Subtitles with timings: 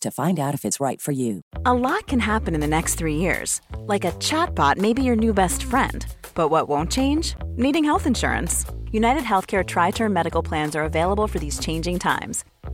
[0.00, 1.40] to find out if it's right for you.
[1.64, 3.60] A lot can happen in the next three years.
[3.80, 6.06] Like a chatbot may be your new best friend.
[6.34, 7.34] But what won't change?
[7.56, 8.64] Needing health insurance.
[8.92, 12.44] United Healthcare Tri Term Medical Plans are available for these changing times.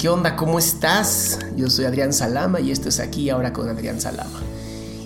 [0.00, 0.34] ¿Qué onda?
[0.34, 1.40] ¿Cómo estás?
[1.56, 4.40] Yo soy Adrián Salama y esto es aquí ahora con Adrián Salama.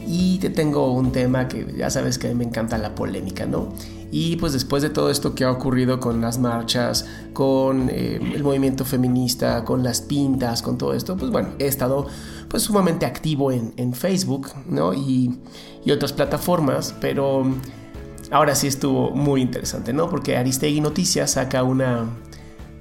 [0.06, 3.44] Y te tengo un tema que ya sabes que a mí me encanta la polémica,
[3.44, 3.72] ¿no?
[4.12, 8.44] Y pues después de todo esto que ha ocurrido con las marchas, con eh, el
[8.44, 12.06] movimiento feminista, con las pintas, con todo esto, pues bueno, he estado
[12.46, 14.94] pues sumamente activo en, en Facebook, ¿no?
[14.94, 15.40] Y,
[15.84, 17.42] y otras plataformas, pero
[18.30, 20.08] ahora sí estuvo muy interesante, ¿no?
[20.08, 22.06] Porque Aristegui Noticias saca una,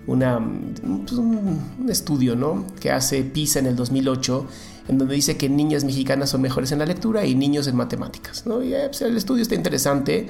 [0.06, 2.66] pues un, estudio ¿no?
[2.80, 4.46] que hace PISA en el 2008,
[4.90, 8.46] en donde dice que niñas mexicanas son mejores en la lectura y niños en matemáticas.
[8.46, 8.62] ¿no?
[8.62, 10.28] Eh, pues, el estudio está interesante.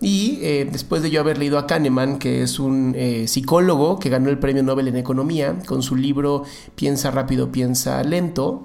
[0.00, 4.08] Y eh, después de yo haber leído a Kahneman, que es un eh, psicólogo que
[4.08, 6.44] ganó el premio Nobel en Economía, con su libro
[6.76, 8.64] Piensa rápido, piensa lento,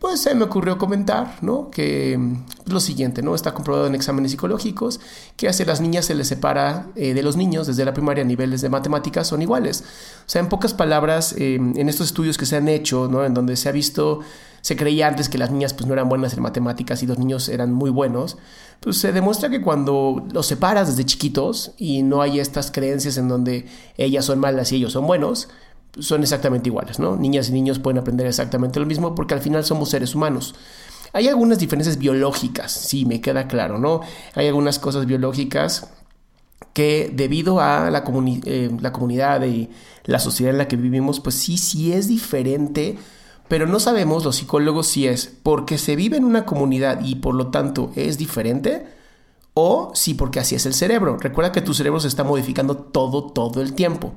[0.00, 1.70] pues se me ocurrió comentar, ¿no?
[1.70, 2.18] Que
[2.64, 3.34] pues, lo siguiente, ¿no?
[3.34, 4.98] Está comprobado en exámenes psicológicos
[5.36, 8.26] que hacia las niñas se les separa eh, de los niños desde la primaria a
[8.26, 9.84] niveles de matemáticas son iguales.
[10.20, 13.26] O sea, en pocas palabras, eh, en estos estudios que se han hecho, ¿no?
[13.26, 14.20] En donde se ha visto,
[14.62, 17.50] se creía antes que las niñas pues no eran buenas en matemáticas y los niños
[17.50, 18.38] eran muy buenos,
[18.80, 23.28] pues se demuestra que cuando los separas desde chiquitos y no hay estas creencias en
[23.28, 23.66] donde
[23.98, 25.48] ellas son malas y ellos son buenos,
[25.98, 27.16] son exactamente iguales, ¿no?
[27.16, 30.54] Niñas y niños pueden aprender exactamente lo mismo porque al final somos seres humanos.
[31.12, 34.00] Hay algunas diferencias biológicas, sí, me queda claro, ¿no?
[34.34, 35.90] Hay algunas cosas biológicas
[36.72, 38.04] que debido a la,
[38.44, 39.70] eh, la comunidad y
[40.04, 42.96] la sociedad en la que vivimos, pues sí, sí es diferente,
[43.48, 47.34] pero no sabemos los psicólogos si es porque se vive en una comunidad y por
[47.34, 48.86] lo tanto es diferente
[49.54, 51.18] o si porque así es el cerebro.
[51.18, 54.14] Recuerda que tu cerebro se está modificando todo, todo el tiempo.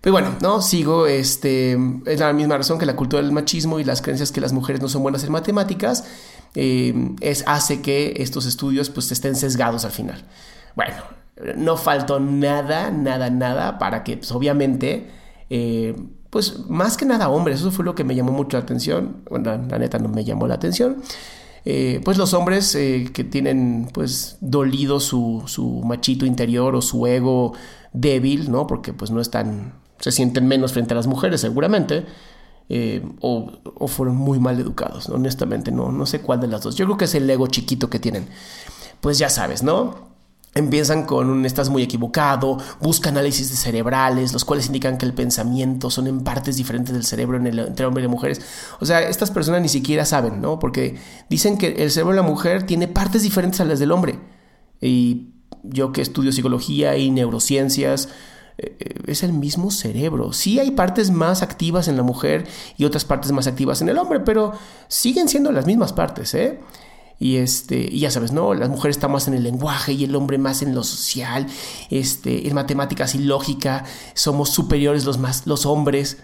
[0.00, 3.84] Pero bueno, no, sigo, este, es la misma razón que la cultura del machismo y
[3.84, 6.04] las creencias que las mujeres no son buenas en matemáticas,
[6.54, 10.24] eh, es, hace que estos estudios pues estén sesgados al final.
[10.74, 10.96] Bueno,
[11.56, 15.10] no faltó nada, nada, nada para que pues, obviamente,
[15.50, 15.94] eh,
[16.30, 19.50] pues más que nada hombres, eso fue lo que me llamó mucho la atención, bueno,
[19.68, 21.02] la neta no me llamó la atención.
[21.66, 27.52] Eh, pues los hombres que tienen pues dolido su, su machito interior o su ego
[27.92, 28.66] débil, ¿no?
[28.66, 32.06] Porque pues no están se sienten menos frente a las mujeres seguramente,
[32.68, 33.50] eh, o,
[33.88, 36.76] fueron muy mal educados, honestamente, no, no sé cuál de las dos.
[36.76, 38.28] Yo creo que es el ego chiquito que tienen.
[39.00, 40.10] Pues ya sabes, ¿no?
[40.54, 45.14] Empiezan con un estás muy equivocado, busca análisis de cerebrales, los cuales indican que el
[45.14, 48.40] pensamiento son en partes diferentes del cerebro en el, entre hombres y mujeres.
[48.80, 50.58] O sea, estas personas ni siquiera saben, ¿no?
[50.58, 50.96] Porque
[51.28, 54.18] dicen que el cerebro de la mujer tiene partes diferentes a las del hombre.
[54.80, 58.08] Y yo que estudio psicología y neurociencias,
[59.06, 60.32] es el mismo cerebro.
[60.32, 63.98] Sí hay partes más activas en la mujer y otras partes más activas en el
[63.98, 64.52] hombre, pero
[64.88, 66.60] siguen siendo las mismas partes, ¿eh?
[67.18, 68.54] Y este, y ya sabes, ¿no?
[68.54, 71.46] Las mujeres están más en el lenguaje y el hombre más en lo social,
[71.90, 76.22] este, en matemáticas y lógica, somos superiores los más, los hombres.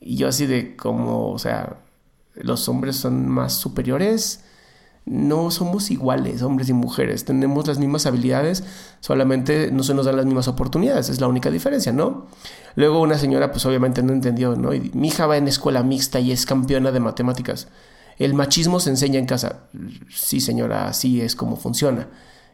[0.00, 1.78] Y yo así de como, o sea,
[2.34, 4.44] los hombres son más superiores.
[5.08, 7.24] No somos iguales, hombres y mujeres.
[7.24, 8.62] Tenemos las mismas habilidades,
[9.00, 11.08] solamente no se nos dan las mismas oportunidades.
[11.08, 12.26] Es la única diferencia, ¿no?
[12.74, 14.74] Luego una señora, pues obviamente no entendió, ¿no?
[14.74, 17.68] Y, mi hija va en escuela mixta y es campeona de matemáticas.
[18.18, 19.60] El machismo se enseña en casa.
[20.10, 22.08] Sí, señora, así es como funciona.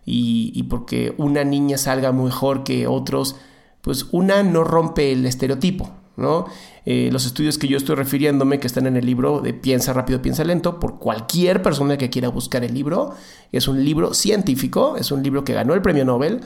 [0.05, 3.35] Y, y porque una niña salga mejor que otros,
[3.81, 6.47] pues una no rompe el estereotipo, ¿no?
[6.87, 10.23] Eh, los estudios que yo estoy refiriéndome, que están en el libro de Piensa rápido,
[10.23, 13.15] piensa lento, por cualquier persona que quiera buscar el libro,
[13.53, 16.43] es un libro científico, es un libro que ganó el premio Nobel,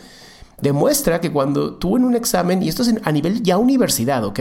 [0.61, 4.41] demuestra que cuando tú en un examen, y esto es a nivel ya universidad, ¿ok?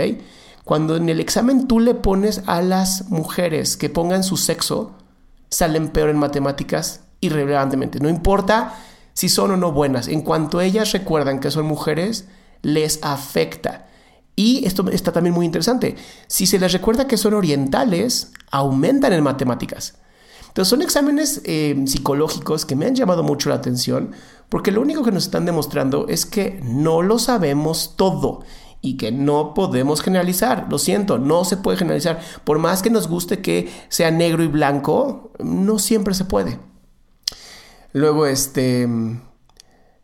[0.63, 4.91] Cuando en el examen tú le pones a las mujeres que pongan su sexo,
[5.49, 7.99] salen peor en matemáticas irrelevantemente.
[7.99, 8.75] No importa
[9.13, 12.27] si son o no buenas, en cuanto ellas recuerdan que son mujeres,
[12.61, 13.86] les afecta.
[14.37, 15.95] Y esto está también muy interesante.
[16.27, 19.95] Si se les recuerda que son orientales, aumentan en matemáticas.
[20.47, 24.11] Entonces son exámenes eh, psicológicos que me han llamado mucho la atención
[24.49, 28.43] porque lo único que nos están demostrando es que no lo sabemos todo
[28.81, 30.67] y que no podemos generalizar.
[30.69, 32.21] Lo siento, no se puede generalizar.
[32.43, 36.59] Por más que nos guste que sea negro y blanco, no siempre se puede.
[37.91, 38.87] Luego, este,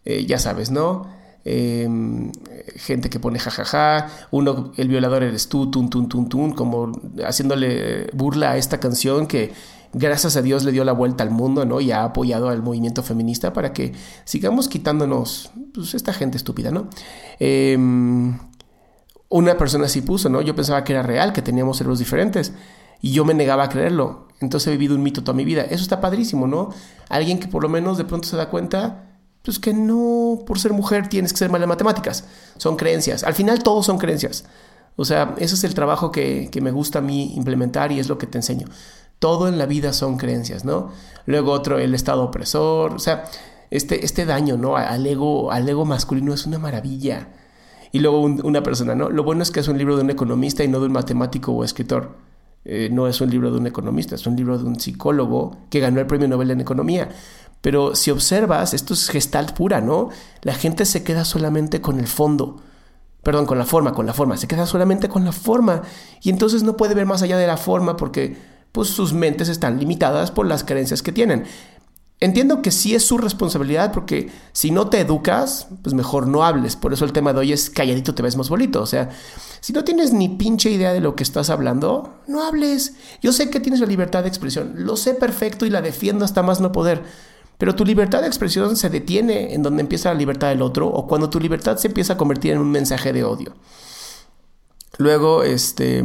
[0.06, 1.08] eh, ya sabes, ¿no?
[1.46, 2.32] Em,
[2.76, 6.92] gente que pone jajaja, uno, el violador eres tú, tun, tun, tun, tun, como
[7.26, 9.54] haciéndole burla a esta canción que
[9.94, 11.80] gracias a Dios le dio la vuelta al mundo, ¿no?
[11.80, 13.94] Y ha apoyado al movimiento feminista para que
[14.26, 16.90] sigamos quitándonos, pues, esta gente estúpida, ¿no?
[17.40, 18.38] Em,
[19.30, 20.42] una persona así puso, ¿no?
[20.42, 22.54] Yo pensaba que era real, que teníamos cerebros diferentes.
[23.02, 24.28] Y yo me negaba a creerlo.
[24.40, 25.64] Entonces he vivido un mito toda mi vida.
[25.64, 26.70] Eso está padrísimo, ¿no?
[27.10, 29.13] Alguien que por lo menos de pronto se da cuenta
[29.44, 32.26] pues que no por ser mujer tienes que ser mala en matemáticas.
[32.58, 33.24] Son creencias.
[33.24, 34.46] Al final todos son creencias.
[34.96, 38.18] O sea, ese es el trabajo que, me gusta a mí implementar y es lo
[38.18, 38.68] que te enseño.
[39.20, 40.92] Todo en la vida son creencias, ¿no?
[41.26, 42.94] Luego otro, el estado opresor.
[42.94, 43.26] O sea,
[43.70, 44.78] este, este daño, ¿no?
[44.78, 47.28] Al ego, al ego masculino es una maravilla.
[47.92, 49.10] Y luego una persona, ¿no?
[49.10, 51.52] Lo bueno es que es un libro de un economista y no de un matemático
[51.52, 52.16] o escritor.
[52.66, 55.80] Eh, no es un libro de un economista, es un libro de un psicólogo que
[55.82, 57.10] ganó el premio Nobel en Economía.
[57.64, 60.10] Pero si observas, esto es gestalt pura, ¿no?
[60.42, 62.58] La gente se queda solamente con el fondo.
[63.24, 64.36] Perdón, con la forma, con la forma.
[64.36, 65.82] Se queda solamente con la forma.
[66.22, 68.36] Y entonces no puede ver más allá de la forma porque
[68.74, 71.46] pues, sus mentes están limitadas por las creencias que tienen.
[72.20, 76.76] Entiendo que sí es su responsabilidad porque si no te educas, pues mejor no hables.
[76.76, 78.82] Por eso el tema de hoy es calladito te ves más bonito.
[78.82, 79.10] O sea,
[79.62, 82.96] si no tienes ni pinche idea de lo que estás hablando, no hables.
[83.22, 86.44] Yo sé que tienes la libertad de expresión, lo sé perfecto y la defiendo hasta
[86.44, 87.04] más no poder.
[87.64, 91.08] Pero tu libertad de expresión se detiene en donde empieza la libertad del otro o
[91.08, 93.54] cuando tu libertad se empieza a convertir en un mensaje de odio.
[94.98, 96.04] Luego, este,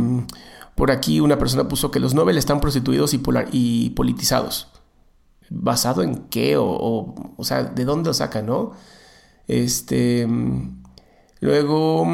[0.76, 3.20] por aquí una persona puso que los Nobel están prostituidos y,
[3.50, 4.68] y politizados.
[5.50, 6.56] ¿Basado en qué?
[6.56, 8.70] O, o, sea, ¿de dónde lo saca, no?
[9.48, 10.28] Este,
[11.40, 12.06] luego,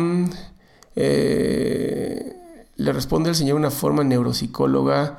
[0.96, 2.34] eh,
[2.76, 5.18] le responde el señor una forma neuropsicóloga.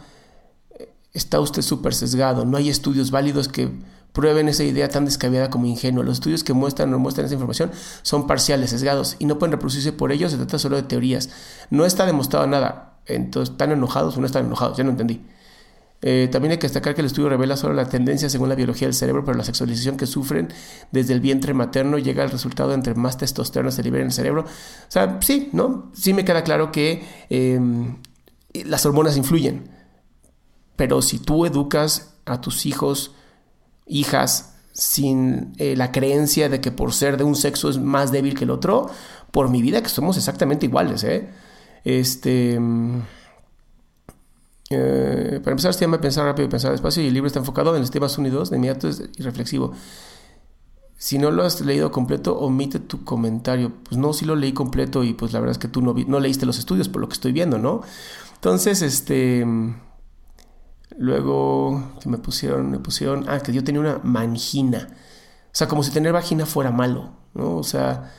[1.14, 2.44] Está usted súper sesgado.
[2.44, 3.70] No hay estudios válidos que
[4.16, 6.04] prueben esa idea tan descabellada como ingenua.
[6.04, 7.72] Los estudios que muestran o muestran esa información
[8.02, 11.30] son parciales, sesgados y no pueden reproducirse por ellos, se trata solo de teorías.
[11.70, 12.98] No está demostrado nada.
[13.06, 14.78] Entonces, ¿están enojados o no están enojados?
[14.78, 15.22] Ya no entendí.
[16.02, 18.88] Eh, también hay que destacar que el estudio revela solo la tendencia según la biología
[18.88, 20.48] del cerebro, pero la sexualización que sufren
[20.92, 24.44] desde el vientre materno llega al resultado entre más testosterona se libera en el cerebro.
[24.44, 25.92] O sea, sí, ¿no?
[25.94, 27.98] Sí me queda claro que em,
[28.54, 29.70] las hormonas influyen.
[30.78, 33.14] Pero si tú educas a tus hijos
[33.86, 38.36] hijas sin eh, la creencia de que por ser de un sexo es más débil
[38.36, 38.90] que el otro,
[39.32, 41.30] por mi vida que somos exactamente iguales, ¿eh?
[41.84, 42.60] Este...
[42.60, 43.02] Mm,
[44.72, 47.76] eh, para empezar, este tema pensar rápido y pensar despacio y el libro está enfocado
[47.76, 49.74] en los temas unidos de inmediato y reflexivo.
[50.98, 53.72] Si no lo has leído completo, omite tu comentario.
[53.84, 56.20] Pues no, sí lo leí completo y pues la verdad es que tú no, no
[56.20, 57.82] leíste los estudios por lo que estoy viendo, ¿no?
[58.34, 59.46] Entonces, este...
[60.98, 64.88] Luego me pusieron, me pusieron, ah, que yo tenía una mangina.
[64.92, 67.58] O sea, como si tener vagina fuera malo, ¿no?
[67.58, 68.12] O sea,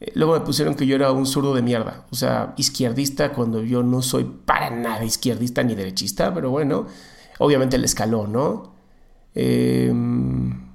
[0.00, 2.06] eh, luego me pusieron que yo era un zurdo de mierda.
[2.10, 6.86] O sea, izquierdista cuando yo no soy para nada izquierdista ni derechista, pero bueno,
[7.38, 8.74] obviamente el escaló, ¿no?
[9.34, 10.66] Em,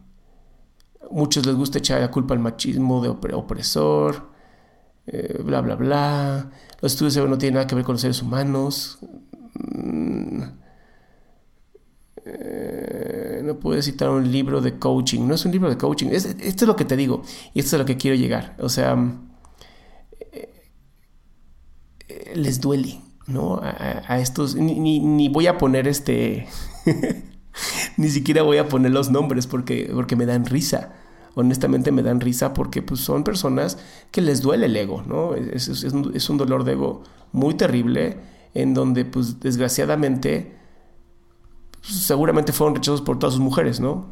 [1.12, 4.32] muchos les gusta echar la culpa al machismo de opresor,
[5.08, 6.52] eh, bla, bla, bla.
[6.82, 9.00] Los estudios no tienen nada que ver con los seres humanos.
[9.54, 10.44] Mm,
[12.26, 15.28] eh, no puedo citar un libro de coaching.
[15.28, 16.08] No es un libro de coaching.
[16.08, 17.24] esto es lo que te digo.
[17.54, 18.56] Y esto es a lo que quiero llegar.
[18.60, 18.98] O sea,
[20.32, 20.50] eh,
[22.36, 23.02] les duele.
[23.28, 23.60] ¿no?
[23.62, 26.48] A, estos, ni, ni, voy a poner este,
[27.98, 30.96] ni siquiera voy a poner los nombres porque, porque me dan risa.
[31.36, 33.78] Honestamente me dan risa porque pues, son personas
[34.12, 35.36] que les duele el ego, ¿no?
[35.36, 38.18] Es, es, es un dolor de ego muy terrible
[38.54, 40.58] en donde, pues, desgraciadamente,
[41.82, 44.06] seguramente fueron rechazados por todas sus mujeres, ¿no?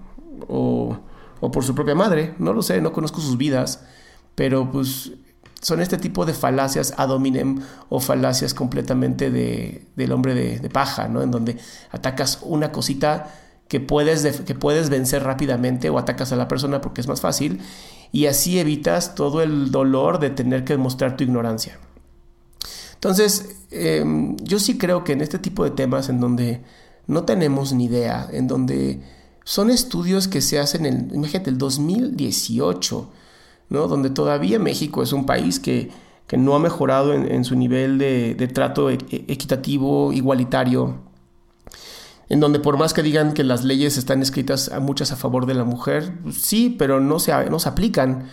[0.47, 0.97] O,
[1.39, 3.83] o por su propia madre, no lo sé, no conozco sus vidas,
[4.35, 5.11] pero pues
[5.61, 11.07] son este tipo de falacias ad hominem o falacias completamente de, del hombre de, paja,
[11.07, 11.21] ¿no?
[11.21, 11.57] En donde
[11.91, 13.33] atacas una cosita
[13.67, 17.59] que puedes, que puedes vencer rápidamente o atacas a la persona porque es más fácil
[18.11, 21.77] y así evitas todo el dolor de tener que demostrar tu ignorancia.
[22.95, 26.61] Entonces, em, yo sí creo que en este tipo de temas en donde
[27.09, 29.01] no tenemos ni idea, en donde
[29.43, 33.09] son estudios que se hacen en, imagínate, el 2018,
[33.69, 33.87] ¿no?
[33.87, 35.91] Donde todavía México es un país que,
[36.37, 40.99] no ha mejorado en, su nivel de, trato e, e, equitativo, igualitario,
[42.29, 45.47] en donde por más que digan que las leyes están escritas a muchas a favor
[45.47, 48.29] de la mujer, sí, pero no se, no se aplican.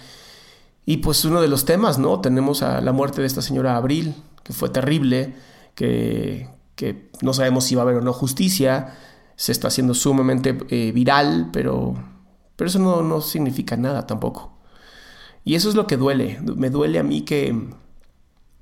[0.85, 2.21] Y pues uno de los temas, ¿no?
[2.21, 4.15] Tenemos a la muerte de esta señora Abril,
[4.45, 5.35] que fue terrible,
[5.75, 8.95] que, que no sabemos si va a haber o no justicia,
[9.35, 11.95] se está haciendo sumamente eh, viral, pero,
[12.55, 14.53] pero eso no, no significa nada tampoco.
[15.45, 16.39] Y eso es lo que duele.
[16.57, 17.71] Me duele a mí que,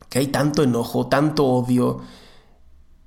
[0.09, 2.01] que hay tanto enojo, tanto odio,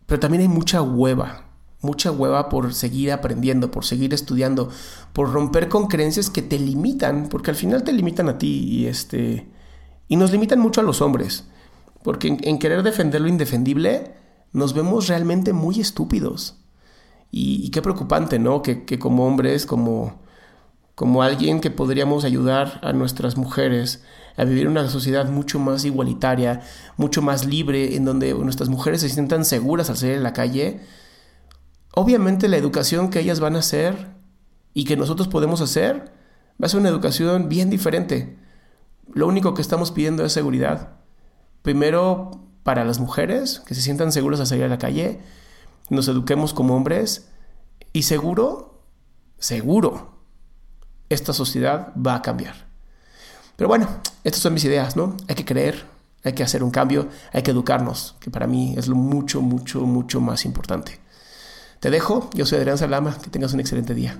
[0.05, 1.45] pero también hay mucha hueva.
[1.81, 4.69] Mucha hueva por seguir aprendiendo, por seguir estudiando,
[5.13, 8.87] por romper con creencias que te limitan, porque al final te limitan a ti y
[8.87, 9.47] este
[10.07, 11.45] y nos limitan mucho a los hombres,
[12.03, 14.13] porque en, querer defender lo indefendible
[14.54, 16.58] nos vemos realmente muy estúpidos.
[17.32, 18.62] Y, qué preocupante, ¿no?
[18.62, 20.22] Que, que como hombres, como,
[20.96, 24.04] como alguien que podríamos ayudar a nuestras mujeres
[24.38, 26.62] a vivir una sociedad mucho más igualitaria,
[26.96, 30.82] mucho más libre, en donde nuestras mujeres se sientan seguras al salir en la calle,
[31.94, 34.16] obviamente la educación que ellas van a hacer
[34.75, 36.13] y que nosotros podemos hacer
[36.62, 38.38] va a ser una educación bien diferente.
[39.12, 40.98] Lo único que estamos pidiendo es seguridad.
[41.63, 45.21] Primero para las mujeres, que se sientan seguras al salir a la calle,
[45.89, 47.29] nos eduquemos como hombres
[47.93, 48.83] y seguro,
[49.39, 50.17] seguro,
[51.07, 52.67] esta sociedad va a cambiar.
[53.55, 53.88] Pero bueno,
[54.25, 55.15] estas son mis ideas, ¿no?
[55.29, 55.86] Hay que creer,
[56.25, 59.79] hay que hacer un cambio, hay que educarnos, que para mí es lo mucho, mucho,
[59.83, 61.00] mucho más importante.
[61.79, 64.19] Te dejo, yo soy Adrián Salama, que tengas un excelente día.